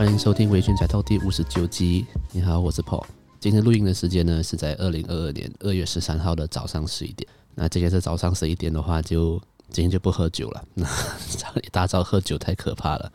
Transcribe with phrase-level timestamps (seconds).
[0.00, 2.06] 欢迎收听《微醺宅 Talk》第五十九集。
[2.32, 3.04] 你好，我是 Paul。
[3.38, 7.28] 今天录音的时间呢是在二零二二年二月十三号的早上十一点。
[7.54, 10.64] 那今天是早上十一点的话就，今天就不喝酒了。
[10.72, 10.88] 那
[11.56, 13.12] 一大早喝酒太可怕了。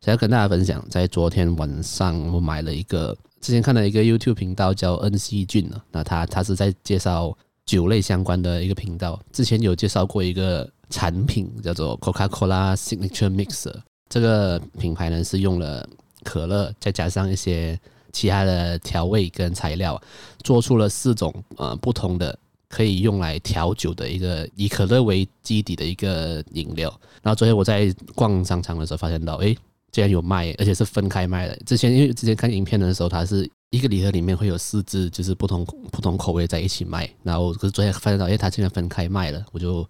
[0.00, 5.82] 想要跟大家分享，在昨天晚上我买了一个，之前看了一个 YouTube 频道叫恩熙俊呢。
[5.90, 7.36] 那他他是在介绍
[7.66, 13.74] 酒类相关的一个频道，之前有介绍过一个产品叫做 Coca-Cola Signature Mixer。
[14.08, 15.84] 这个品牌呢是用了。
[16.24, 17.78] 可乐再加上一些
[18.12, 20.00] 其他的调味跟材料，
[20.42, 26.88] 做出了四种呃不同的可以用来调酒的一个以可乐为基底的一个饮料。
[27.22, 29.56] 然后昨天我在逛商场的时候发现到，诶，
[29.90, 31.56] 竟然有卖，而且是分开卖的。
[31.66, 37.08] 之前因为之前看影片的时候，它是一个礼盒里面会有四支，就是不同不同口味在一起卖。
[37.22, 39.88] 然后可是昨天发现到，诶，它竟然分开卖了，我就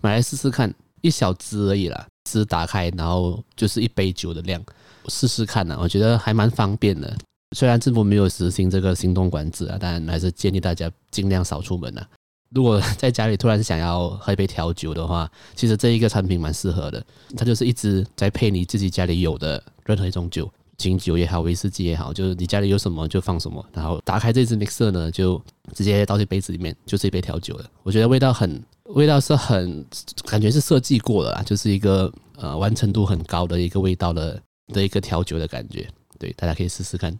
[0.00, 4.62] 买来试试看，一小支而已啦，只打开，然后就是一杯酒的量。
[5.08, 7.16] 试试看呢、我觉得还蛮方便的。
[7.54, 12.06] 虽然政府没有实行这个行动管制啊，但还是建议大家尽量少出门啊。
[12.50, 17.04] 如果在家里突然想要喝一杯调酒的话，其实这一个产品蛮适合的。
[17.36, 23.64] 它就是一直在配你自己家里有的任何一种酒，清酒也好，威士忌也好，就是你家里有什么就放什么。
[23.72, 25.40] 然后打开这支 mixer 呢，就
[25.72, 27.64] 直接倒进杯子里面，就是一杯调酒了。
[27.82, 29.84] 我觉得味道很，味道是很，
[30.24, 34.40] 感觉是设计过的啦，就是一个呃完成度很高的一个味道的。
[34.72, 37.16] 的一个调酒的感觉，对，大家可以试试看。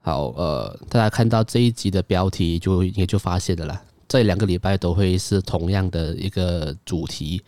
[0.00, 3.82] 好，呃，大家看到这一集的标题就也就发现了啦。
[4.08, 7.40] 这两个礼拜都会是同样的一个主题，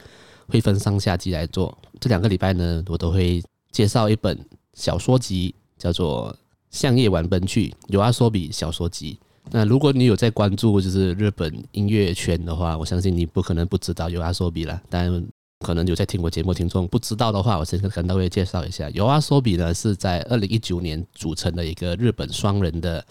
[0.49, 1.77] 会分上下集来做。
[2.01, 4.39] 这两个礼拜呢，我都会介绍一本
[4.73, 6.33] 小说集，叫做
[6.71, 9.19] 《向夜晚奔去》，YOASOBI 小说集。
[9.51, 15.27] 那如果你有在关注就是日本音乐圈的话，我相信你不可能不知道 YOASOBI 啦，但。
[15.61, 18.91] 可能有在听过节目听众不知道的话，我先跟各位介绍一下。
[18.91, 23.03] YOASOBI 呢是在二零一九年组成的一个日本双人的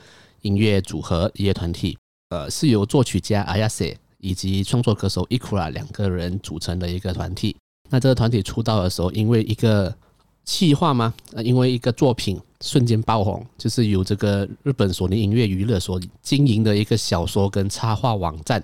[0.41, 1.97] 音乐组合音乐团体，
[2.29, 7.55] 呃，是由作曲家 Ayase 以及创作歌手 Ikura 两个人组成的一个团体。
[7.89, 9.95] 那这个团体出道的时候，因为一个
[10.45, 11.11] 企划吗？
[11.43, 18.63] 因为一个作品瞬间爆红，就是由这个日本索尼音乐娱乐所经营的一个小说跟插画网站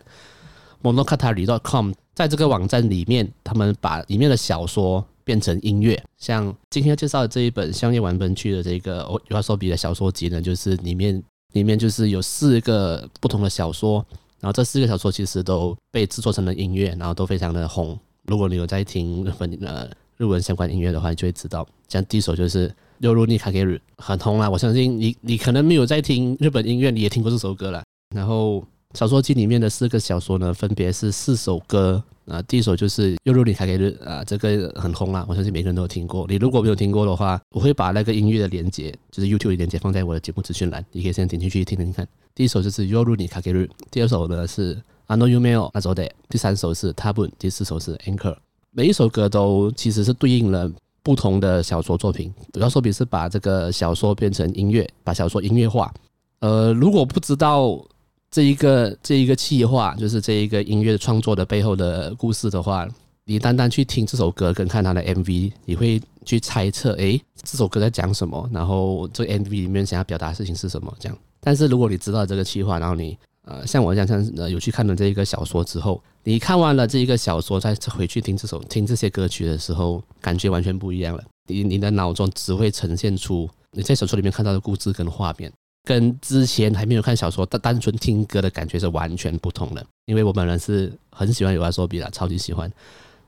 [0.83, 1.93] Monokatari.com。
[2.19, 5.97] 在这个网站里面，他们把里面的小说变成音乐。
[6.17, 14.05] 像今天介绍的这一本《向夜晚奔去》的这个 YOASOBI 的小说集呢，就是里面里面就是有四个不同的小说，
[14.41, 17.97] 然后这四个小说其实都被制作成了音乐，然后都非常的红。
[18.25, 21.65] 如果你有在听日本呃日文相关音乐的话，你就会知道。
[21.87, 22.67] 像第一首就是
[22.99, 24.49] 《Yoru ni Kakeru》，很红啊！
[24.49, 27.81] 我相信你你可能没有在听日本音乐，你也听过这首歌了。
[28.13, 28.61] 然后。
[28.94, 32.40] 小说集里面的四个小说呢，分别是四首歌啊。
[32.42, 36.24] 第一首就是《Yoru ni Kakeru》啊，这个很红啊，我相信每个人都有听过。
[36.28, 42.06] 你如果没有听过的话，我会把那个音乐的连接，就是 YouTube 的连接放在我的节目资讯栏，你可以先点进去听听看。
[42.36, 44.76] 第一首就是《Yoru ni Kakeru》，第二首呢是《
[45.08, 48.32] あの梦をなぞれ》，第三首是《たぶん》，第四首是《Anchor》。
[48.70, 50.70] 每一首歌都其实是对应了
[51.02, 52.32] 不同的小说作品。
[52.52, 55.92] 主要说比是把这个小说变成音乐，把小说音乐化。
[56.38, 57.84] 呃，如果不知道。
[58.31, 62.87] 这一个这一个企划，就是这一个音乐创作的背后的故事的话，
[63.25, 68.49] 你单单去听这首歌跟看它的 MV，你会去猜测，诶，这首歌在讲什么？
[68.53, 70.93] 然后这 MV 里面想要表达的事情是什么？
[70.99, 71.17] 这样。
[71.39, 81.23] 但是如果你知道这个企划，然后你呃像我这样像呃有去看了这一个小说之后，你看完了这一个小说，再回去听这首听这些歌曲的时候，感觉完全不一样了。
[81.47, 85.51] 你你的脑中只会呈现出你在小说里面看到的故事跟画面。
[85.83, 89.85] 跟之前还没有看小说，单单纯听歌的感觉是完全不同的。
[90.05, 92.71] 因为我本人是很喜欢 YOASOBI 的，超级喜欢。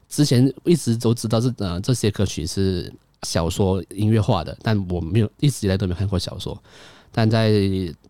[0.09, 2.91] 之前一直都知道是呃这些歌曲是
[3.23, 6.61] 小说音乐化的，但我没有一直以来都没有看过小说。
[7.11, 7.51] 但在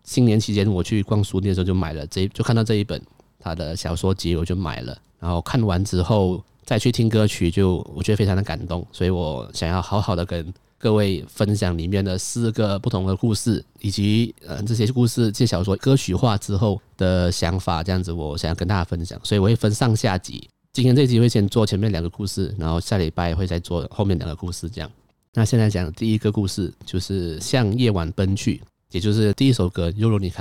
[0.04, 3.00] 新年期间，我去逛书店的时候就买了这，就看到这一本
[3.38, 4.96] 他的小说集，我就买了。
[5.18, 10.52] 然后看完之后再去听歌曲，就我觉得非常的感动，所以我想要好好的跟。
[10.82, 20.48] 各位分享里面的四个不同的故事，以及呃这些故事、这些小说歌曲化之后的想法，这样子我想要跟大家分享，所以我会分上下集。
[20.72, 24.90] 今天这集会先做前面两个故事，然后下礼拜会再做后面两个故事，这样。
[25.34, 30.32] 那现在讲第一个故事，就是向夜晚奔去，也就是第一首歌《Yoru ni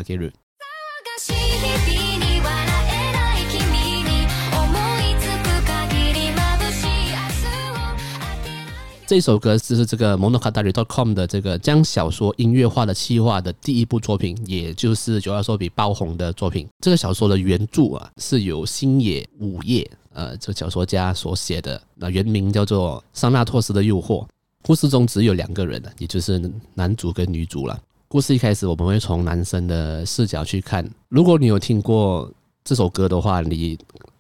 [9.12, 16.66] 这首歌就是这个 Monogatari.com 的这个将小说音乐化的企划的第一部作品，也就是 YOASOBI 爆红的作品。
[16.80, 24.24] 这个小说的原著啊，是由星野午夜呃这个小说家所写的，那原名叫做《桑纳托斯的诱惑》。
[24.62, 26.42] 故事中只有两个人，也就是
[26.76, 27.78] 男主跟女主了。
[28.08, 30.90] 故事一开始我们会从男生的视角去看。
[31.10, 32.32] 如果你有听过
[32.64, 33.78] 这首歌的话，你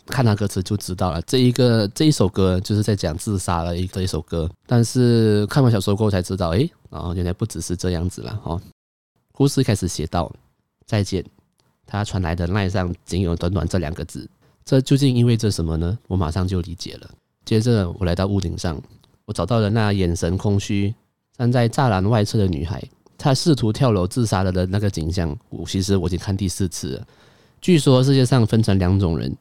[0.07, 1.21] 看他歌词就知道了。
[1.23, 4.49] 这一个这一首歌就是在讲自杀的一个一首歌。
[4.65, 8.61] 但是看完小说过后才知道，哎，哦，原来不只是这样子了哦。
[9.31, 10.31] 故事开始写道
[10.85, 11.23] ：“再见。”
[11.87, 14.29] 他传来的那上仅有短短这两个字，
[14.63, 15.97] 这究竟意味着什么呢？
[16.07, 17.09] 我马上就理解了。
[17.43, 18.81] 接着我来到屋顶上，
[19.25, 20.93] 我找到了那眼神空虚、
[21.37, 22.81] 站在栅栏外侧的女孩。
[23.17, 27.07] 她试图跳楼自杀了的那个景象，我其实我已经看第四次了。
[27.59, 29.35] 据说世界上分成两种人：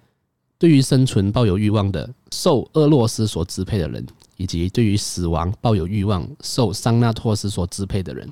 [0.60, 8.30] 对于生存抱有欲望的受俄罗斯所支配的人，以及对于死亡抱有欲望、受桑纳托斯所支配的人。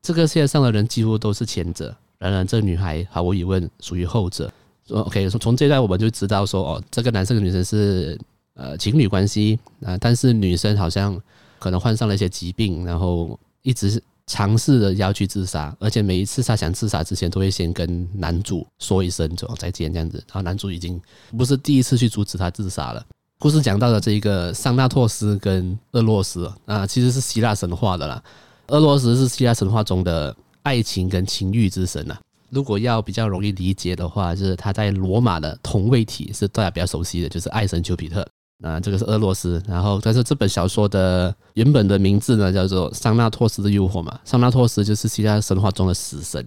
[0.00, 1.94] 这个世界上的人几乎都是前者。
[2.16, 4.50] 然而，这个女孩毫无疑问属于后者。
[4.88, 8.18] OK，从从这段我们就知道说，哦，这个男生跟女生是
[8.54, 11.20] 呃情侣关系啊，但是女生好像
[11.58, 20.18] 可能患上了一些疾病，然后一直尝试着要去自杀，而且每一次他想自杀之前，都会先跟男主说一声走再见这样子。
[20.28, 21.00] 然后男主已经
[21.36, 23.04] 不是第一次去阻止他自杀了。
[23.38, 28.22] 故事讲到的这一个桑纳托斯跟厄洛斯啊，其实是希腊神话的啦。
[28.68, 30.34] 厄洛斯是希腊神话中的。
[30.66, 32.20] 爱情跟情欲之神啊，
[32.50, 38.26] 如果要比较容易理解的话，就是他在罗马的同位体是大家比较熟悉的，就是爱神丘比特。
[38.58, 44.18] 那这个是俄罗斯，然后但是这本小说的原本的名字呢，叫做桑纳托斯的诱惑嘛。
[44.24, 46.46] 桑纳托斯就是希腊神话中的死神，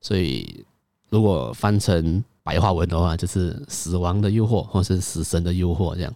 [0.00, 0.64] 所以
[1.08, 6.14] 如果翻成白话文的话，就是死亡的诱惑，或是死神的诱惑这样。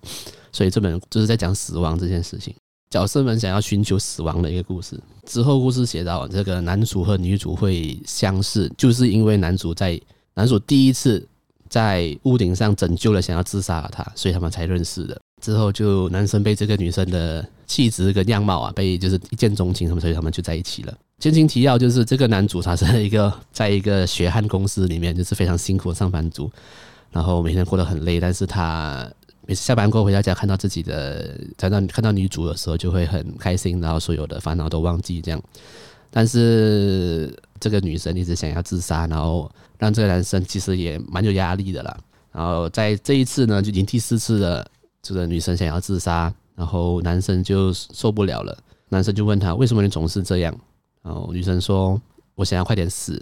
[0.53, 2.55] 所以这本就是在讲死亡这件事情。
[2.89, 4.97] 角色们想要寻求死亡的一个故事。
[5.27, 10.01] 之后故事写到，这个男主和女主会相识，就是因为男主在
[10.35, 11.27] 男主第一次
[11.69, 15.21] 在屋顶上拯救了想要自杀的他，所以他们才认识的。
[15.41, 20.95] 之后就男生被这个女生的气质跟样貌啊，被就是一见钟情，什么，所以他们就在一起了。
[21.19, 26.51] 前情提要就是，这个男主他是一个在一个 血汗公司里面，就是非常辛苦的上班族，
[27.11, 29.11] 然后每天过得很累，但是他。
[29.47, 35.39] 每次下班过后回到家，看到自己的，看到看到女主的时候，就会很开心，然后所有的烦恼都忘记这样。
[36.17, 41.99] 但是这个女生一直想要自杀，然后让这个男生其实也蛮有压力的啦。
[42.31, 44.65] 然后在这一次呢，就已经第四次了，
[45.03, 48.57] 这个女生想要自杀，然后男生就受不了了。
[48.91, 50.57] 男生就问她：“为什么你总是这样？”
[51.03, 52.01] 然后女生说
[52.37, 53.21] ：“我想要快点死。”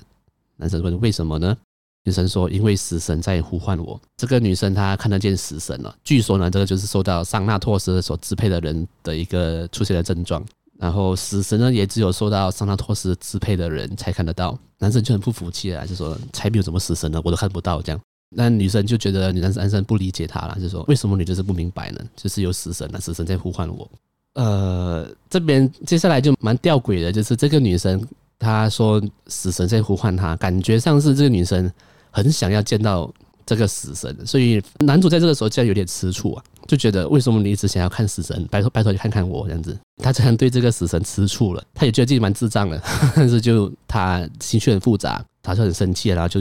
[0.59, 1.57] 男生问：“为什么呢？”
[2.05, 5.97] 女生说：“因为死神在呼唤我。”这个女生她看得见死神了。
[6.05, 10.45] 据说呢，这个就是受到桑纳托斯所支配的人的一个出现的症状。
[10.83, 14.59] 然后死神呢，也只有受到桑纳托斯支配的人才看得到。
[14.81, 18.01] 男生就很不服气啊，就说：“才没有什么死神呢，我都看不到。”这样，
[18.35, 22.01] 那女生就觉得女男生不理解她了，就说：“为什么你就是不明白呢？
[22.17, 23.89] 就是有死神呢，死神在呼唤我。”
[24.35, 28.05] 呃，这边接下来就蛮吊诡的，就是这个女生
[28.41, 31.71] 她说死神在呼唤她，感觉上是这个女生。
[32.15, 33.11] 很想要见到
[33.47, 38.47] 这个死神，所以男主在这个时候竟然有点吃醋啊，就觉得为什么你一直想要看死神？
[38.51, 42.81] 拜托拜托你看看我这样子，他这样对这个死神吃醋了，他也觉得自己蛮智障的，
[43.15, 46.41] 但是就他情绪很复杂，他就很生气，然后就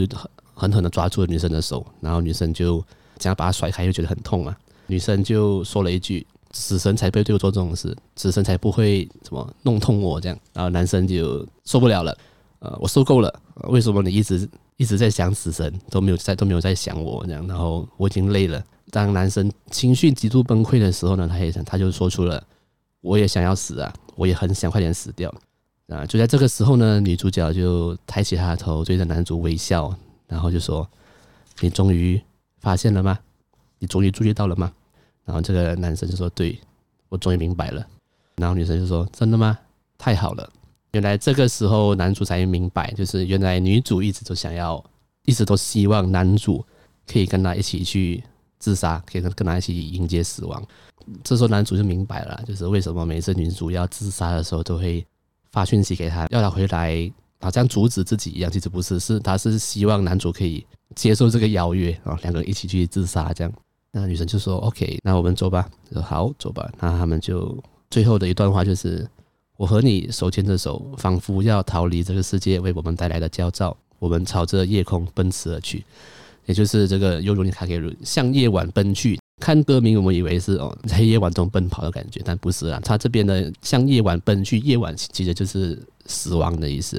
[0.54, 2.78] 狠狠的抓住了女生的手，然后女生就
[3.18, 12.16] 想要把他甩开，又觉得很痛啊，女生就说了一句：“死神才不会对我做这种事，死神才不会什么弄痛我这样。”然后男生就受不了了，
[12.60, 13.32] 呃，我受够了，
[13.68, 14.48] 为什么你一直？
[14.78, 18.60] 一直在想死神，都没有在都没有在想我这样，然后我已经累了。
[18.92, 22.46] 当男生情绪极度崩溃的时候呢，他也想，他就说出了，
[23.00, 25.34] 我也想要死啊，我也很想快点死掉
[25.88, 26.04] 啊。
[26.04, 29.90] 就在这个时候呢，女主角就抬起她的头，对着男主微笑，
[30.28, 30.86] 然后就说
[31.60, 32.20] ：“你终于
[32.60, 33.18] 发现了吗？
[33.78, 34.70] 你终于注意到了吗？”
[35.24, 36.58] 然后这个男生就说：“对，
[37.08, 37.82] 我终于明白了。”
[38.36, 39.58] 然后女生就说：“真的吗？
[39.96, 40.46] 太好了。”
[40.92, 44.84] 原来这个时候男主才明白，就是原来女主一直都想要，
[45.24, 46.62] 一直都希望男主
[47.10, 48.22] 可以跟她一起去
[48.62, 50.62] 自杀，可以跟跟他一起迎接死亡。
[51.24, 55.04] 这时候男主就明白了，就是为什么每次女主要自杀的时候都会
[55.50, 58.48] 发讯息给他，要他回来，好像阻止自己一样。
[58.48, 60.64] 其实不是，是他是希望男主可以
[60.94, 63.52] 接受这个邀约啊，两个人一起去自杀这样。
[63.90, 67.58] 那女生就说：“OK，那我们走吧。”说：“好，走吧。”那他们就
[67.90, 69.06] 最后的一段话就是。
[69.58, 73.76] 我和你手牵着手，仿佛要逃离这个世界为我们带来的焦躁。
[74.00, 75.84] 我们朝着夜空奔驰而去，
[76.46, 79.18] 也就是这个尤罗尼卡给鲁向夜晚奔去。
[79.40, 82.80] 看歌名，我们以为是哦，在夜晚中奔跑的感觉，但不是啊。
[82.84, 86.96] 他这边的向夜晚奔去，夜晚其实就是死亡的意思。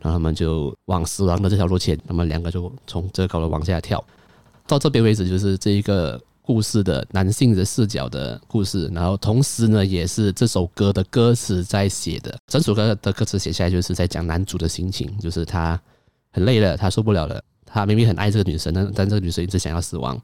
[0.00, 4.04] 然后他们就往死亡的这条路前，他们两个就从这个高楼往下跳。
[4.66, 12.36] 到这边为止，就是这一个故事的男性的视角的故事，然后同时呢，也是这首歌的歌词在写的。
[12.48, 15.80] 整首歌的歌词写下来，就是在讲男主的心情，就是他
[16.32, 20.20] 很累了，他受不了了，他明明很爱这个女生，但但这个女生一直想要死亡。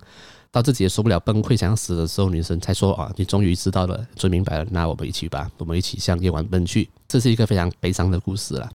[0.51, 6.89] 到自己也受不了崩溃想要死的时候，女生才说啊，你终于知道了，终于明白了，那我们一起吧，我们一起向夜晚奔去。
[7.09, 8.71] 这是一个非常悲伤的故事了。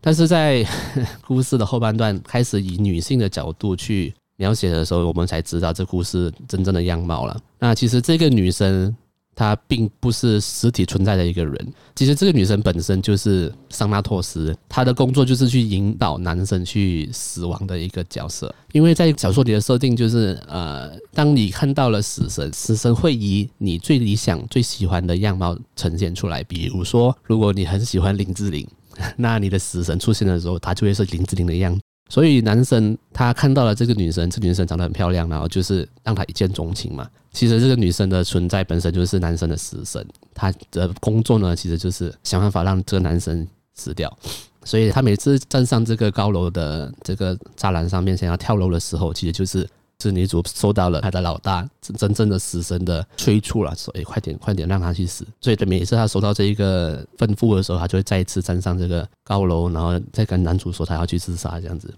[0.00, 0.62] 但是在
[1.26, 7.40] 故事的后半段开始以女性的角度去描写的时候，我们才知道这故事真正的样貌了。
[7.58, 8.94] 那其实这个女生。
[9.34, 18.54] 她并不是实体存在的一个人，其实这个女生本身就是桑娜托斯，她的工作就是去引导男生去死亡的一个角色。
[18.72, 26.42] 因为在小说里的设定就是，呃，当你看到了死神，死神会以你最理想、最喜欢的样貌呈现出来。
[26.44, 28.66] 比如说，如果你很喜欢林志玲，
[29.16, 31.81] 那你的死神出现的时候，他就会是林志玲的样子。
[32.12, 37.08] 所以男生他看到了这个女生，这女生长得很漂亮，然后就是让他一见钟情嘛。
[37.32, 44.14] 其实这个女生的存在本身就是男生的死神，他的工作呢，其实就是想办法让这个男生死掉。
[44.62, 49.66] 所以他每次站上这个高楼的这个栅栏上面想要跳楼的时候，其实就是
[50.02, 55.26] 是女主受到了她的老大真正的死神的催促了，所以快点快点让他去死。
[55.40, 61.92] 所以每次他收到这一个吩咐的时候，他就会再一次站上这个高楼，然后再跟男主说他要去自杀这样子。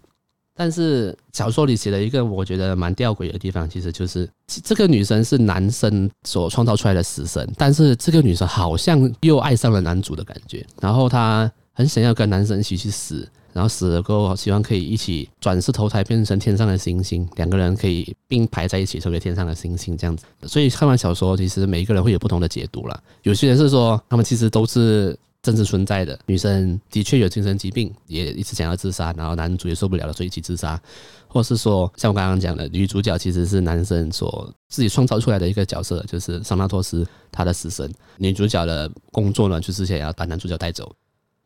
[0.57, 20.27] 但是小说里写了一个我觉得蛮吊诡的地方，其实就是这个女生是男生所创造出来的死神，但是这个女生好像又爱上了男主的感觉，然后她很想要跟男生一起去死，然后死了过后希望可以一起转世投胎变成天上的星星，两个人可以并排在一起成为天上的星星这样子。
[20.43, 23.03] 所以看完小说，其实每一个人会有不同的解读了。
[23.23, 25.19] 有些人是说他们其实都是。
[25.45, 30.81] 真实存在的女生的确有精神疾病，也一直想要自杀，然后男主也受不了了，所以一起自杀，
[31.29, 37.93] 或是说像我刚刚讲的，女主角其实是男生所自己创造出来的一个角色，就是桑纳托斯他的死神。
[38.17, 40.91] 女主角的工作呢，就是想要把男主角带走。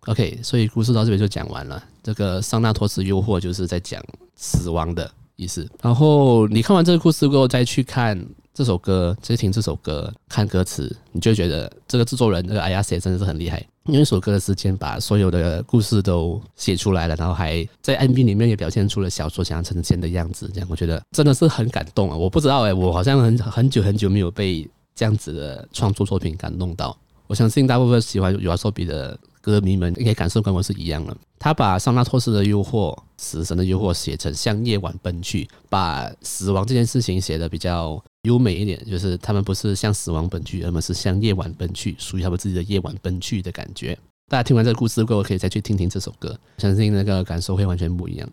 [0.08, 1.82] OK，所以故事到这边就讲完了。
[2.02, 4.02] 这个桑纳托斯诱惑就是在讲
[4.36, 5.68] 死亡的意思。
[5.82, 8.18] 然后你看完这个故事过后，再去看。
[8.54, 13.64] 这首歌，再听这首歌，看歌词，你就觉得这个制作人，这个 Ayase 真的是很厉害。
[13.84, 20.50] 用一首歌的时间，把所有的故事都写出来了，然后还在 MV 里面也表现出了小说想要呈现的样子。
[20.52, 22.16] 这样，我觉得真的是很感动啊！
[22.16, 26.98] 我不知道哎、我好像很很久很久没有被这样子的创作作品感动到。
[27.28, 29.16] 我相信大部分喜欢 U2 的。
[29.48, 31.16] 歌迷们应该感受跟我是一样的。
[31.38, 43.98] 他把桑纳托斯的诱惑、死神的诱惑写成向夜晚奔去，把死亡这件事情写的比较优美一点，就是他们不是向死亡奔去，而们是向夜晚奔去，属于他们自己的夜晚奔去的感觉。
[44.30, 48.28] 大家听完这个故事过后，可以再去听听这首歌，相信那个感受会完全不一样。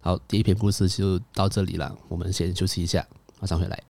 [0.00, 3.04] 好，第一篇故事就到这里了，我们先休息一下，
[3.40, 3.93] 马上回来。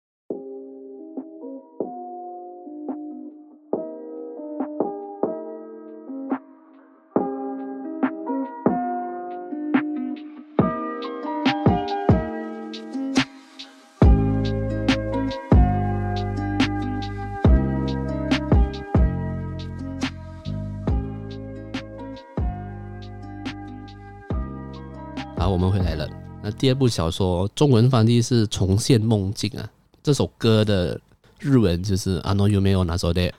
[26.58, 29.70] 第二部小说中文翻译是《重现梦境》啊，
[30.02, 31.00] 这首歌的
[31.40, 33.32] 日文就是あの梦をなぞれ。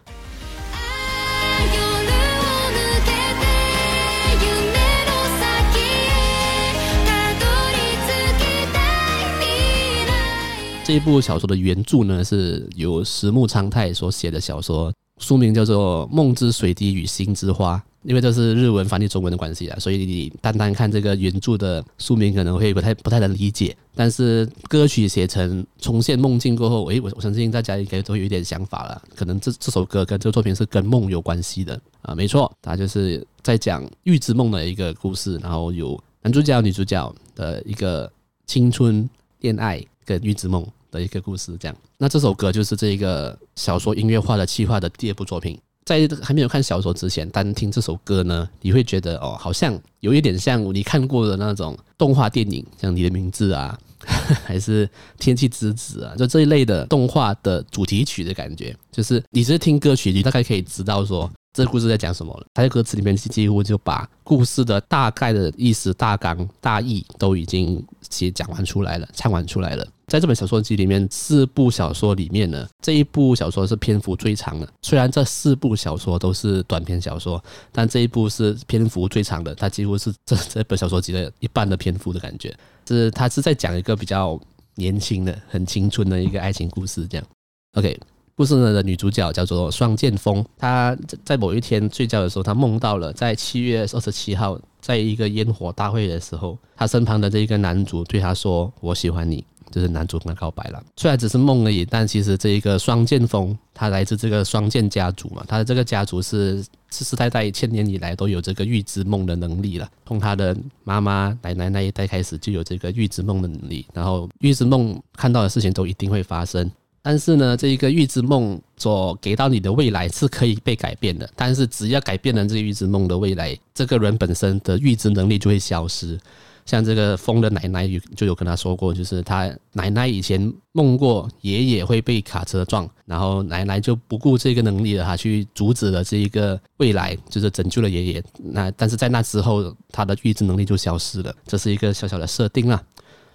[10.82, 17.76] 这一部小说的原著呢，是由石木昌太所写的小说，书名叫做《梦之水滴与心之花》。
[18.05, 23.75] 因为这是日文翻译中文的关系啊，所以你单单看这个原著的书名可能会不太不太能理解。
[23.95, 29.01] 但是歌曲写成重现梦境过后，诶，我我相信大家应该都有一点想法了。
[29.15, 38.11] 可能这这首歌跟这个作品是跟梦有关系的啊，没错，它就是在讲预知梦的一个故事，然后有男主角、女主角的一个
[38.45, 39.09] 青春
[39.39, 41.57] 恋爱跟预知梦的一个故事。
[41.59, 45.59] 这样，那这首歌就是这一个小说音乐化的企划的第二部作品。
[45.85, 53.77] 在还没有看小说之前，单听这首歌呢，你会觉得哦，好像有一点像你看过的那种动画电影，像《你的名字》啊，
[54.43, 54.87] 还是
[55.19, 58.75] 《天气之子》啊，就这一类的动画的主题曲的感觉。
[58.91, 62.45] 就是你是听歌曲，你大概可以知道说这故事在讲什么了。
[62.53, 69.87] 他在歌词里面几乎就把故事的大概的意思、大纲、大意都已经写讲完出来了，唱完出来了。
[70.07, 74.67] 在这本小说集里面，四部小说里面呢，这一部小说是篇幅最长的。
[74.81, 82.55] 虽然这四部小说都是短篇小说，但这一部是篇幅最长的，它几乎是这这本小说集的一半的篇幅的感觉。
[82.87, 84.39] 是它是在讲一个比较
[84.75, 87.07] 年轻的、很青春的一个爱情故事。
[87.07, 87.25] 这样
[87.73, 87.97] ，OK，
[88.37, 106.61] 故事呢的女主角叫做双剑锋，她在某一天睡觉的时候，她梦到了在七月二十七号，在一个烟火大会的时候，她身旁的这一个男主对她说：“我喜欢你。”就是男主跟她告白了，虽然只是梦而已，但其实这一个双剑锋，他来自这个双剑家族嘛，他的这个家族是
[106.91, 109.89] 世世代代千年以来都有这个预知梦的能力了。
[110.05, 116.69] 从他的妈妈奶奶那一代开始就有这个预知梦的能力，然后预知梦看到的事情都一定会发生。
[117.07, 126.19] 但是呢，这一个预知梦所给到你的未来是可以被改变的，但是只要改变了这预知梦的未来，这个人本身的预知能力就会消失。
[126.65, 138.23] 像这个风的奶奶就有跟他说过，就是他奶奶以前梦过爷爷会被卡车撞，然后奶奶就不顾这个能力了，他去阻止了这一个未来，就是拯救了爷爷。
[138.39, 142.83] 那但是在那之后，他的预知能力就消失了，这是一个小小的设定啦。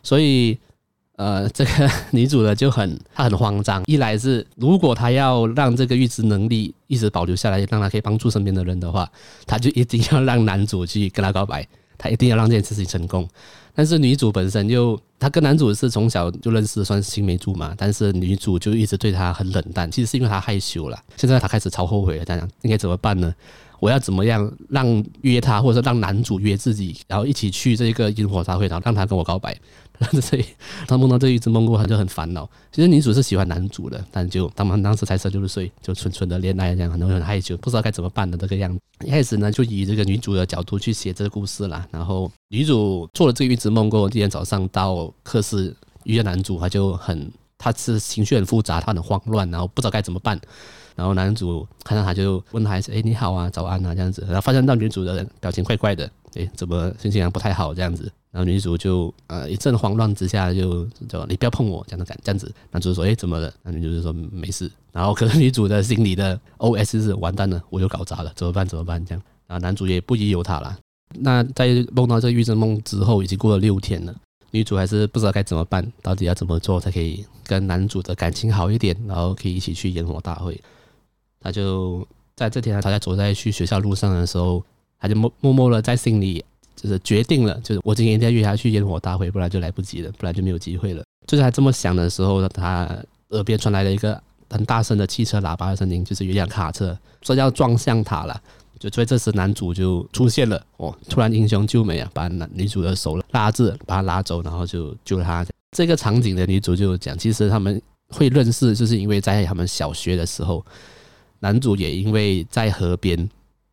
[0.03, 0.59] 所以，
[1.21, 9.07] 呃，这个女主呢就很她很慌张，一来是如果她要让这个预知能力一直保留下来，让她可以帮助身边的人的话，
[9.47, 11.69] 她就一定要让男主去跟她告白。
[11.99, 13.29] 她一定要让这件事情成功，
[13.75, 20.99] 但是女主本身又，她跟男主是从小就认识，算是青梅竹马，但是女主就一直对他很冷淡，其实是因为她害羞了。
[21.19, 23.35] 现在她开始超后悔了，这样应该怎么办呢？
[23.81, 29.57] 我要怎么样让约他，或者让男主约自己，然后一起去这个烟火大会，然后让他跟我告白？
[30.23, 30.45] 所以
[30.87, 32.49] 他梦到这一只梦过，他就很烦恼。
[32.73, 38.81] 其实女主是喜欢男主的，但就他们当时才十六岁，就纯纯的恋爱这样，可能很害羞，不知道该怎么办的这个样子。
[39.05, 41.87] 一开始呢，就以这个女主的角度去写这个故事啦。
[41.91, 50.41] 然后女主做了这个预知梦过后，第二天早上到课室遇见男主，他就很，他是情绪很复杂，他很慌乱，然后不知道该怎么办。
[51.01, 56.05] 然后男主看到他就问他：“哎，你好啊，早安啊，这样子。”然后发现到女主的表情怪怪的，
[56.35, 58.03] 哎，怎么心情不太好这样子？
[58.31, 63.51] 然后女主就呃一阵慌乱之下就就你不要碰我这样的感这样子，男主说哎怎么了？
[63.63, 64.71] 那女主就说没事。
[64.93, 68.67] 然后可是女主的心里的 OS 是完蛋了，我又搞砸了，怎么办？
[68.69, 69.03] 怎么办？
[69.07, 70.77] 这样，然后男主也不疑有他了。
[71.15, 74.15] 那在梦到这预知梦之后，已经过了六天了，
[74.51, 80.61] 女主还是不知道该怎么办，到底要怎么做才可以跟男主的感情好一点，然后可以一起去烟火大会。
[81.41, 84.63] 他就在这天，他在走在去学校路上的时候，
[84.99, 86.45] 他就默默默的在心里。
[86.77, 91.05] 就是决定了，就是我今天一定要约他去烟火大会，不然就来不及了，不然就没有机会了。
[91.27, 92.89] 就是他这么想的时候，他
[93.29, 98.41] 耳边传来了一个很大声的汽车喇叭的声音，就是有辆卡车说要撞向他了。
[98.79, 105.45] 就所以这时男主就出现了，哦，突然英雄救美啊，把男女主的手拉着，把他拉走，然后就救了他。
[105.77, 110.65] 这个场景的女主就讲，其实他们会认识，就是因为在他们小学的时候，
[111.41, 113.29] 男主也因为在河边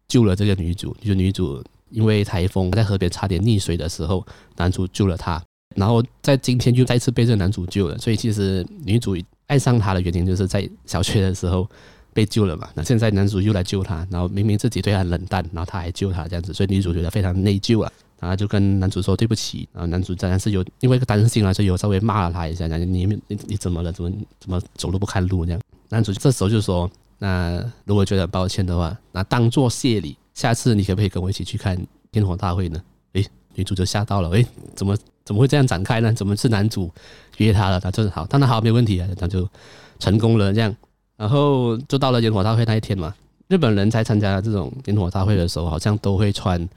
[0.07, 1.63] 救了这个女主，就女主。
[1.89, 4.21] 因为台风在河边差点溺水的时候，
[4.57, 5.41] 男主救了她，
[5.73, 7.97] 然后在今天就再次被这个男主救了。
[7.97, 11.65] 所以其实女主爱上他的原因就是在小学的时候
[12.11, 12.67] 被救了嘛。
[12.75, 17.89] 那现在男主又来救她，然后明明自己对她冷淡，然后他还救她这样子，所以女主觉得非常内疚啊。
[18.19, 19.65] 然后就跟男主说对不起。
[19.71, 23.93] 然后男主当然是有因为个担心啊，所以有稍微骂了他一下，讲你你你怎么了？
[23.93, 25.61] 怎么怎么走路不看路这样？
[25.87, 30.17] 男主这时候就说：那如果觉得很抱歉的话，那当做谢礼。
[30.33, 31.75] 下次你可不可以跟我一起去看
[32.11, 32.79] 烟火大会呢？
[33.13, 33.25] 诶，
[33.55, 36.13] 女主就吓到了，诶，怎么怎么会这样展开呢？
[36.13, 36.91] 怎么是男主
[37.37, 37.79] 约她了？
[37.79, 39.49] 他就好，当然好，没问题啊，那就
[39.97, 40.75] 成功了这样。
[41.15, 43.11] 然后就到了烟火大会那一天嘛，
[43.47, 46.69] 日本人在参加这种烟火大会的时候，好像都会穿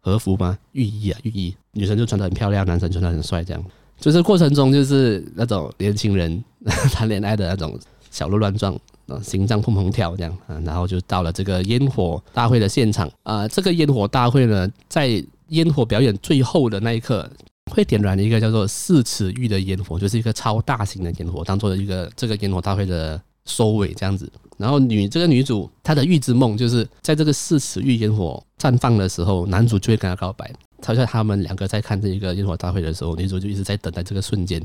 [0.00, 3.64] 和服嘛，浴衣啊，浴衣，女生就穿得很漂亮，男生穿得很帅，这样。
[3.98, 6.44] 就是过程中就是那种年轻人
[6.94, 7.76] 谈恋爱的那种
[8.10, 8.78] 小鹿乱撞。
[9.22, 13.48] 心脏砰砰跳这样啊，然后就到了这个烟火大会的现场啊。
[13.48, 17.26] 这个烟火大会呢，在烟火表演最后的那一刻，
[17.72, 24.30] 会点燃一个叫做四尺玉的烟火，就是一个超大型的烟火，当做一个这个烟火大会的收尾这样子。
[24.58, 30.52] 然后女这个女主她的预知梦就是在这个四尺玉烟火绽放的时候，男主就会跟她告白。
[30.82, 34.62] 他在他们两个在看这一个烟火大会的时候，女主就一直在等待这个瞬间，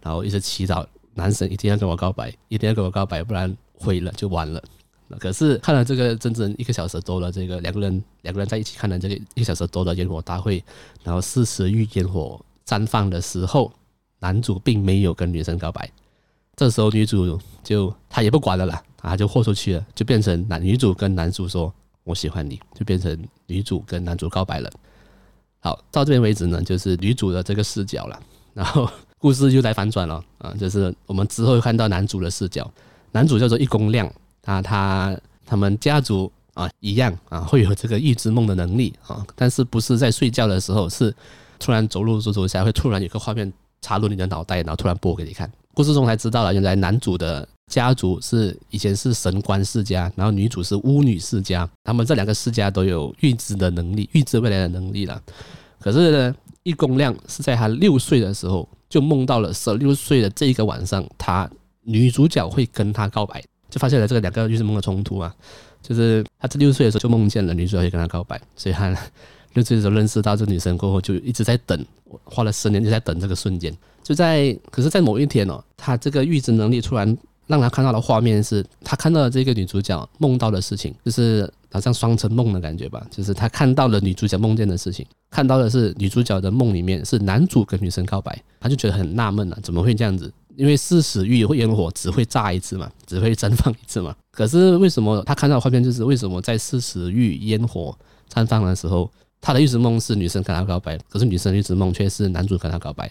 [0.00, 3.56] 然后一直祈祷男神一定要跟我告白，一定要跟我告白，不然。
[3.82, 4.62] 毁了就完了，
[5.18, 10.62] 可是看了这个整整一个小时多了这个两个人两个人在一起看了这个一个小时多的烟火大会，
[11.02, 13.72] 然后四尺玉烟火绽放的时候，
[14.18, 15.90] 男主并没有跟女生告白，
[16.56, 21.72] 这时候女主就她也不管了啦，她就豁出去了，就变成男女主跟男主说
[22.04, 24.70] 我喜欢你，就变成女主跟男主告白了。
[25.60, 28.86] 好， 到这边为止呢，就是女主的这个视角了，然后
[29.20, 32.68] 故事又来反转了啊，就是我们之后又看到男主的视角。
[33.12, 34.10] 男主叫做一宫亮，
[34.46, 41.14] 啊，他他们家族啊一样啊会有这个预知梦的能力啊，但是不是在睡觉的时候，是
[41.58, 43.52] 突然走路走走下会突然有个画面
[43.82, 45.50] 插入你的脑袋，然后突然播给你看。
[45.74, 55.20] 故事中才知道了，原来男主的家族是以前是神官世家，然后女主是巫女世家，他们这两个世家都有预知的能力，预知未来的能力了。
[55.78, 61.50] 可是呢，一公亮是在他六岁的时候就梦到了十六岁的这一个晚上，他
[61.82, 65.34] 女主角会跟他告白，就发现了这个两个预知梦的冲突啊，
[65.80, 68.90] 就是他十六岁的时候就梦见了女主角会跟他告白，所以他
[69.54, 71.86] 六岁的时候认识到这女生过后，就一直在等，
[72.24, 73.74] 花了十年就在等这个瞬间。
[74.02, 83.06] 就在，可是，在某一天哦，他这个预知能力突然让他看到的画面是，他看到了这个女主角梦到的事情，就是好像双层梦的感觉吧。
[83.10, 90.32] 就是他看到了女主角梦见的事情，看到的是女主角的梦里面是男主跟女生告白，他就觉得很纳闷啊，怎么会这样子？
[90.56, 94.14] 因为视死欲烟火只会炸一次嘛，只会绽放一次嘛。
[94.30, 97.96] 可是为什么他看到的画面就是为什么在视死欲烟火
[98.32, 103.10] 绽放的时候，他的预知梦是女生跟他告白，可是女生预知梦却是男主跟他告白？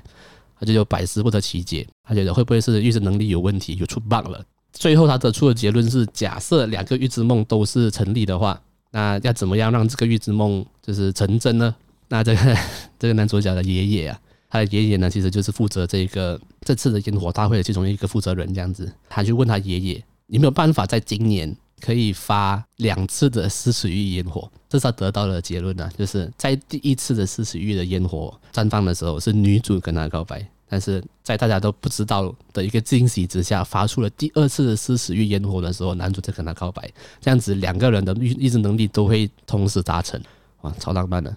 [0.60, 4.44] 他就百思不得其解，他觉得会不会是预知能力有问题，有出 bug 了？
[4.72, 11.76] 最后他得出的结论是：假设两个预知梦都是成立的话，那要怎么样让这个预知梦就是成真呢？
[12.08, 12.58] 那这个
[12.98, 24.50] 这个男主角的爷爷啊，他的爷爷呢，其实就是负责这个这次的烟火大会的其中一个负责人，这样子，他就问他爷爷：有没有办法在今年可以发两次的视死欲烟火？
[24.68, 36.90] 这是他得到的结论呢，就是在第一次的视死欲的烟火绽放的时候，是女主跟他告白；但是在大家都不知道的一个惊喜之下，发出了第二次的视死欲烟火的时候，男主在跟他告白。
[37.20, 40.22] 这样子两个人的预预知能力都会同时达成，
[40.62, 41.36] 哇，超浪漫的！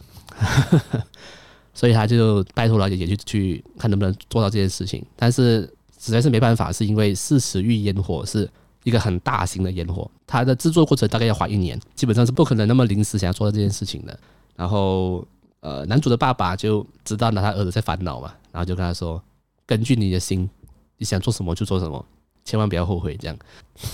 [1.75, 5.62] 所以他就拜托老姐姐去去看能不能做到这件事情，但是
[5.99, 8.49] 实在是没办法，是因为视死欲烟火是。
[8.85, 14.18] 一个很大型的烟火，它的制作过程大概要花一年，基本上是不可能那么临时想要做到这件事情的。
[14.57, 15.25] 然后，
[15.62, 19.22] 呃，男主的爸爸就知道了他儿子在烦恼嘛，然后就跟他说
[19.64, 20.51] ：“根据你的心，
[20.98, 22.05] 你想做什么就做什么，
[22.44, 23.38] 千万不要后悔。”这样。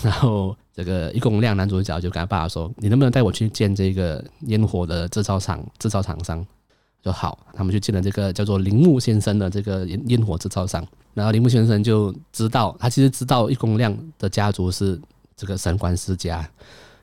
[0.03, 6.45] 然后，这个一公亮男主角就跟他爸爸说：“你能不能带我去见这个烟火的制造厂、制造厂商？”
[7.05, 10.85] 就好，他们就见了这个叫做铃木先生的这个烟烟火制造商。
[11.13, 14.99] 然后铃木先生就知道，他其实知道一公亮的家族是
[15.37, 16.49] 这个神官世家，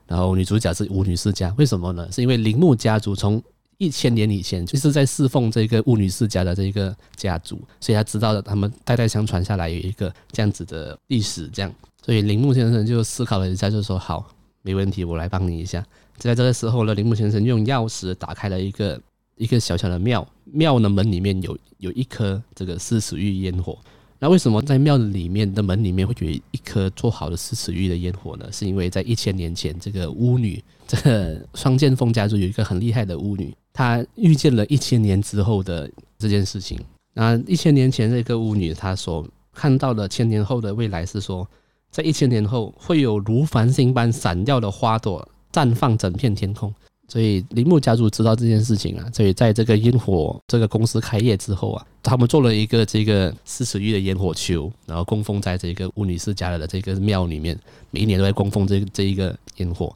[0.08, 1.54] 然后女主角是舞女世家。
[1.56, 2.10] 为什么呢？
[2.10, 3.42] 是因为铃木家族从
[3.78, 11.48] 一千年以前就是在侍奉这个巫女世家的这个家族，所以他知道了他们代代相传下来有一个这样子的历史。
[11.48, 11.72] 这样，
[12.04, 14.26] 所以铃木先生就思考了一下，就说：“好，
[14.62, 15.84] 没问题，我来帮你一下。”
[16.18, 19.00] 就在这个时候呢，铃木先生用钥匙打开了一个。
[19.38, 23.76] 一个小小的庙，庙的门里面有有一颗这个四死玉烟火。
[24.18, 28.50] 那为什么在庙里面的门里面会有一颗做好的四死玉的烟火呢？
[28.50, 36.80] 是因为在一千年前，这个巫女，这个双剑锋家族有一个很厉害的巫女，他预见了一千年之后的这件事情。
[37.12, 41.46] 那一千年前这个巫女她所看到的千年后的未来是说，
[41.90, 46.72] 在一千年后会有如繁星般闪耀的花朵绽放整片天空。
[47.08, 57.56] 所以铃木家族知道这件事情啊，所以在这个烟火这个公司开业之后啊，他们做了一个这个视死欲的烟火球，然后供奉在这个巫女世家的这个庙里面，
[57.92, 59.94] 每一年都在供奉这这一个烟火。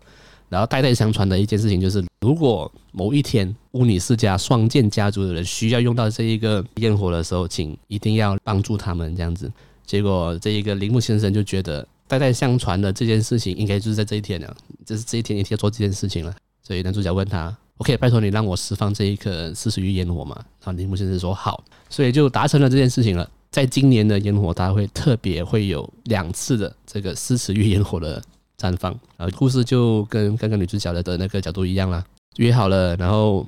[0.51, 9.51] 然后代代相传的一件事情就是，如果某一天巫女世家双剑家族的人需要用到这一个烟火的时候，请一定要帮助他们这样子。
[9.87, 16.35] 结果这一个铃木先生就觉得代代相传的这件事情应该就是在这一天了，就是这一天一定要做这件事情了。
[16.63, 23.29] 所以男主角问他：“OK，拜托你让我释放这一颗视死欲烟火嘛？”然后铃木先生说：“好。”所以就达成了这件事情了。
[23.51, 28.23] 在今年的烟火大会特别会有两次的这个视死欲烟火的
[28.61, 28.93] 绽放。
[29.17, 32.05] 然后故事就跟刚刚女主角的的那个角度一样啦，
[32.37, 33.47] 约好了，然后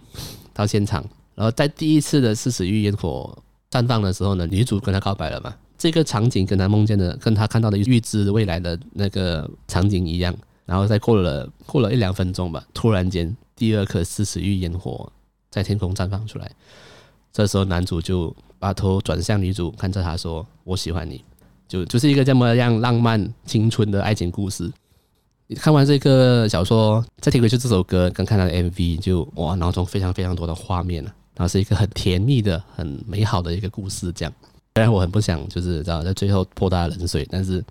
[0.55, 3.37] 到现场，然后在第一次的视死欲烟火
[3.70, 5.55] 绽放的时候呢，女主跟他告白了嘛？
[5.77, 10.35] 这个场景跟他梦见的、跟他看到的预知未来的那个场景一样。
[10.64, 15.11] 然后再过了过了一两分钟吧，突然间第二颗视死欲烟火
[15.51, 16.48] 在天空绽放出来。
[17.33, 21.22] 这时候男主就把头转向女主，看着她说：“我喜欢你。”
[21.66, 24.70] 就就是一个这么样浪漫青春的爱情故事。
[25.55, 31.15] 看完这个小说，再听回去这首歌，刚看他的 MV，就哇，脑中非常非常多的画面了。
[31.35, 34.12] 然后是一个很甜蜜的、很美好的一个故事。
[34.12, 34.33] 这样，
[34.75, 37.65] 虽然我很不想就是知道在最后泼大家冷水，但是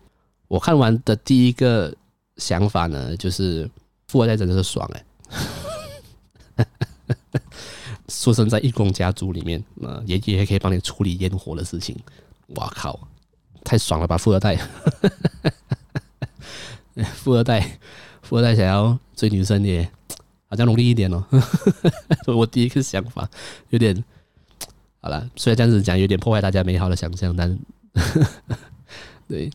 [0.48, 1.94] 我看完的第一个。
[2.38, 3.70] 想法呢，就是
[4.08, 5.06] 富二代真的是爽哎、
[6.56, 6.66] 欸！
[8.08, 11.96] 出生在一公家族里面，啊，爷爷还可以帮你处理烟火的事情，
[12.56, 13.00] 哇靠，
[13.64, 14.18] 太爽了吧！
[14.18, 14.58] 富二代，
[17.16, 17.80] 富二代，
[18.22, 19.90] 富二代想要追女生也
[20.48, 21.24] 好像容易一点哦。
[22.28, 23.30] 我第一个想法
[23.70, 24.04] 有点
[25.02, 27.58] 好了，虽然这样子讲有点破坏大家美好的想象，但
[29.28, 29.50] 对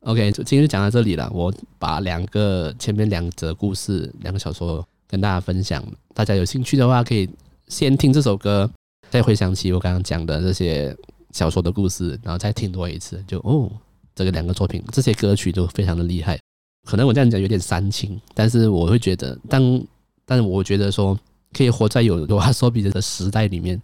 [0.00, 1.30] ，OK，今天就讲到这里了。
[1.32, 7.30] 我把两个前面两则故事、两个小说跟大家分享，大家有兴趣的话，可以
[7.68, 8.70] 先听这首歌，
[9.08, 10.94] 再回想起我刚刚讲的这些
[11.30, 13.70] 小说的故事，然后再听多一次，就哦，
[14.14, 16.38] 这个两个作品，这些歌曲都非常的厉害。
[16.84, 19.82] 可能我这样讲有点煽情，但是我会觉得，当，
[20.26, 21.18] 但是我觉得说，
[21.52, 23.80] 可以活在有罗哈索比的时代里面，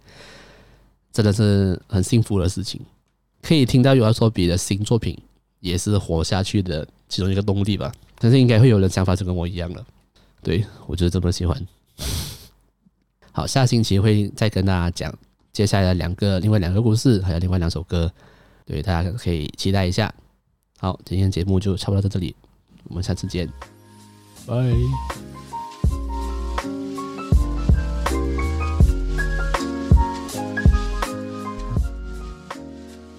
[1.11, 2.79] 真的是很幸福的事情。
[3.41, 5.17] 可以听到有罗哈索比的新作品，
[5.59, 7.91] 也是活下去的其中一个动力吧。
[8.19, 9.83] 但是应该会有人想法就跟我一样了，
[10.43, 11.59] 对，我就是这么喜欢。
[13.31, 15.11] 好，下星期会再跟大家讲
[15.51, 18.11] 接下来的两个另外两个故事，还有另外两首歌，
[18.63, 20.13] 对，大家可以期待一下。
[20.77, 22.35] 好，今天节目就差不多到这里。
[22.83, 23.47] 我们下次见，
[24.45, 25.30] 拜。